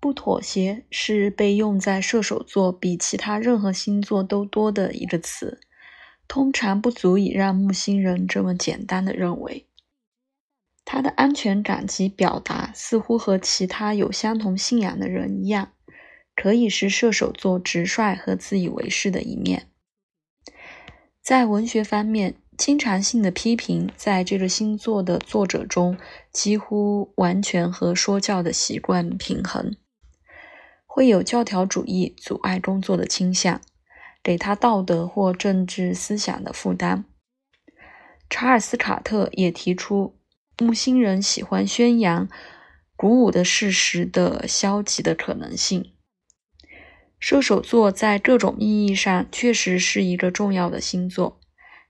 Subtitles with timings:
[0.00, 5.60] 不妥协是被用在射手座比其他任何星座都多的一个词，
[6.26, 9.66] 通常不足以让木星人这么简单的认为。
[10.86, 15.72] 他的安全感及表达似乎和其他有相同信仰的人一样，
[16.34, 19.68] 可以是射手座直率和自以为是的一面。
[21.22, 25.96] 在文学方面，经常性的批评在这个星座的作者中
[26.32, 29.76] 几乎完全和说教的习惯平衡。
[31.00, 33.62] 会有教条主义阻碍工作的倾向，
[34.22, 37.06] 给他道德或政治思想的负担。
[38.28, 40.18] 查尔斯·卡特也提出，
[40.58, 42.28] 木星人喜欢宣扬
[42.96, 45.94] 鼓舞的事实的消极的可能性。
[47.18, 51.40] 射手座在各种意义上确实是一个重要的星座，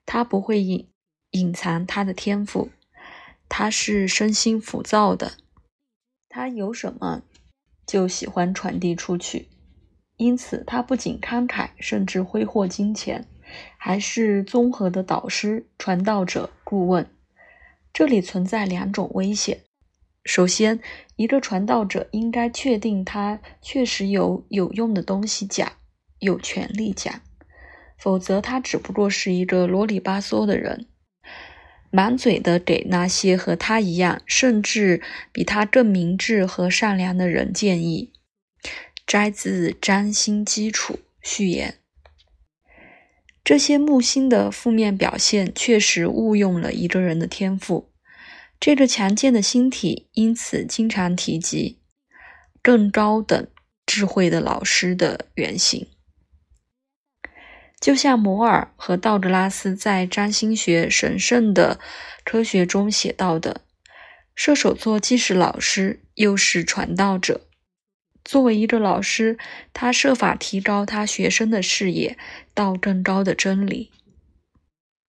[0.06, 0.88] 他不会隐
[1.32, 2.70] 隐藏他的天赋，
[3.48, 5.32] 他是身心浮躁的，
[6.28, 7.24] 他有什么？
[7.90, 9.48] 就喜欢传递出去，
[10.16, 13.26] 因此他不仅慷慨，甚至挥霍金钱，
[13.76, 17.04] 还是综合的导师、传道者、顾问。
[17.92, 19.62] 这里存在两种危险：
[20.24, 20.78] 首先，
[21.16, 25.72] 一个传道者应该确定他确实有有用的东西讲，
[26.20, 27.12] 有权利讲，
[27.98, 30.86] 否则他只不过是一个啰里吧嗦的人。
[31.90, 35.02] 满嘴的给那些和他一样，甚至
[35.32, 38.12] 比他更明智和善良的人建议。
[39.06, 41.78] 摘自《占星基础》序言。
[43.42, 47.90] 这些木星的负面表现确实误用了一个人的天赋。
[48.60, 51.78] 这个强健的星体因此经常提及
[52.62, 53.48] 更高等
[53.84, 55.88] 智慧的老师的原型。
[57.80, 61.80] 就像摩尔和道格拉斯在占星学神圣的
[62.24, 63.62] 科学中写到的，
[64.34, 67.48] 射手座既是老师，又是传道者。
[68.22, 69.38] 作为一个老师，
[69.72, 72.18] 他设法提高他学生的视野
[72.52, 73.90] 到更高的真理；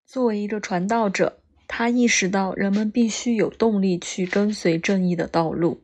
[0.08, 5.84] 作为一个传道者，他意识到人们必须有动力去跟随正义的道路。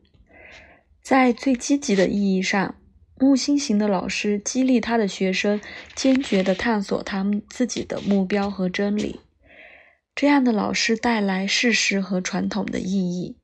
[1.02, 2.76] 在最积极的意义上。
[3.20, 5.60] 木星型的老师激励他的学生
[5.94, 9.20] 坚决地探索他们自己的目标和真理。
[10.14, 13.36] 这样的老师带来事实和传统的意义，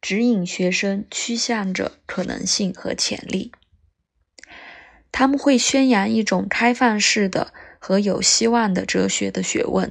[0.00, 3.52] 指引学生趋向着可能性和潜力。
[5.10, 9.90] 他们会宣扬一种开放式的和有希望的哲学的学问，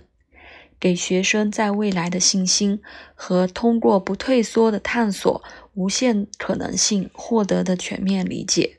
[0.80, 2.82] 给学生在未来的信心
[3.16, 8.77] 和通过不退缩的探索无限可能性获得的全面理解。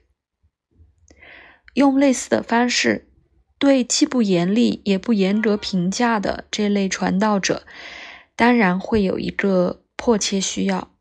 [1.79, 3.07] 用类似的方式，
[3.57, 7.65] 对既不严厉也不严格评价的这类传道者，
[8.35, 10.93] 当然会有一个迫切需要。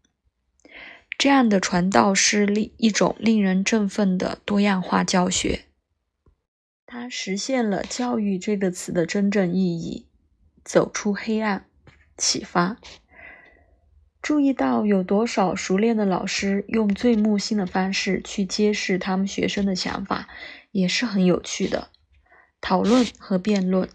[1.18, 5.62] 这样的传道是另一种令人振奋的多样化教学，
[6.86, 10.06] 它实现了“教育”这个词的真正意义：
[10.64, 11.66] 走出黑暗，
[12.16, 12.78] 启发。
[14.22, 20.28] 注意到有多少熟练的老师用最木心的方式去揭示他们学生的想法。
[20.78, 21.90] 也是很有趣的
[22.62, 23.90] 讨论和辩论。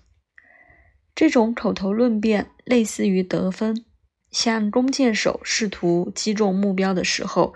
[1.14, 3.84] 这种口头论辩类似于得分，
[4.32, 7.54] 像弓箭手试图击中目标的时候，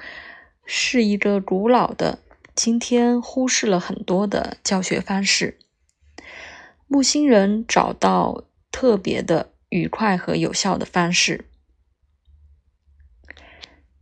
[0.64, 2.20] 是一个古老的、
[2.54, 5.58] 今天忽视了很多的教学方式。
[6.86, 11.46] 木星人找到特别的愉快和有效的方式。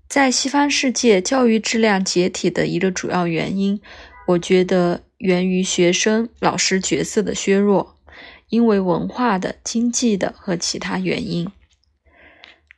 [0.07, 3.81] 在西方世界，教育质量解体的一个主要原因，
[4.27, 5.03] 我觉得。
[5.19, 7.97] 源于学生、老师角色的削弱，
[8.51, 11.51] 因为文化的、经济的和其他原因，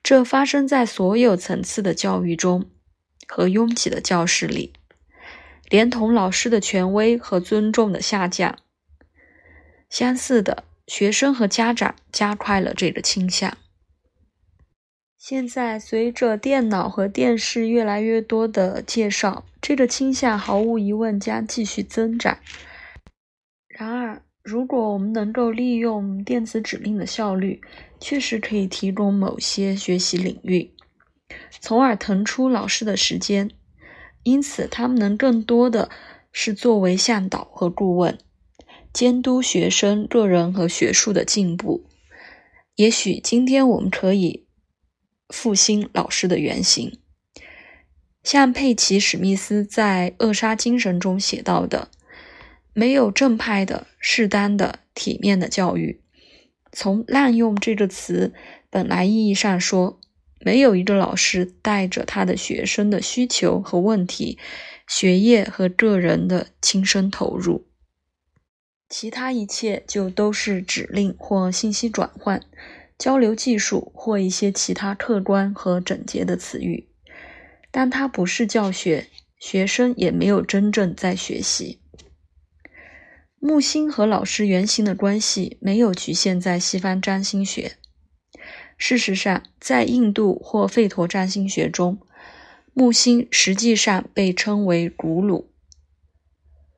[0.00, 2.70] 这发生在所有层次的教育中
[3.26, 4.74] 和拥挤的教室里，
[5.68, 8.56] 连同老师的权威和尊重的下降。
[9.90, 13.58] 相似的，学生和家长加快了这个倾向。
[15.28, 22.38] 现在，随着电脑和电视越来越多的介绍，这个倾向毫无疑问将继续增长。
[23.66, 27.60] 然而，如果我们能够利用电子指令的效率，
[27.98, 30.70] 确实可以提供某些学习领域，
[31.58, 33.50] 从而腾出老师的时间。
[34.22, 35.90] 因此，他们能更多的
[36.30, 38.16] 是作为向导和顾问，
[38.92, 41.84] 监督学生个人和学术的进步。
[42.76, 44.45] 也许今天我们可以。
[45.28, 46.98] 复兴老师的原型，
[48.22, 51.90] 像佩奇·史密斯在《扼杀精神》中写到的
[52.72, 56.00] ：“没有正派的、适当的、体面的教育。”
[56.72, 58.34] 从滥用这个词
[58.68, 59.98] 本来意义上说，
[60.40, 64.38] 没有一个老师带着他的学生的需求和问题
[64.86, 67.66] 学业和个人的亲身投入。
[68.88, 72.40] 其他一切就都是指令或信息转换、
[72.98, 76.88] 交流技术或一些其他客观和整洁的词语。
[77.70, 79.08] 但它不是教学，
[79.38, 81.80] 学生也没有真正在学习。
[83.38, 87.76] 木星和老师原型的关系没有局限在西方占星学。
[88.78, 91.98] 事实上，在印度或吠陀占星学中，
[92.72, 95.52] 木星实际上被称为古鲁，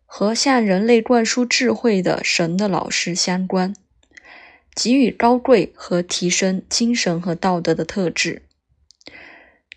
[0.04, 3.74] 和向人类灌输智慧的神的老师相关，
[4.80, 8.42] 给予高贵和提升精神和道德的特质。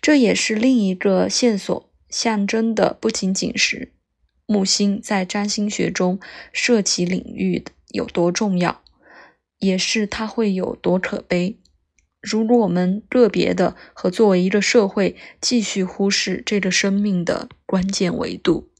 [0.00, 3.90] 这也是另一个线索，象征的不仅仅是
[4.46, 6.20] 木星在占星学中
[6.52, 8.82] 涉及领域有多重要，
[9.58, 11.58] 也是它会有多可悲。
[12.20, 18.71] 如果我们个别的和作为一个社会继续忽视这个生命的关键维度。